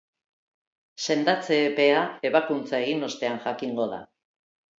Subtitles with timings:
[1.07, 1.99] Sendatze-epea
[2.31, 4.03] ebakuntza egin ostean jakingo da.